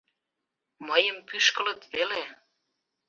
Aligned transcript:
Мыйым 0.87 1.17
пӱшкылыт 1.27 1.81
веле! 1.93 2.23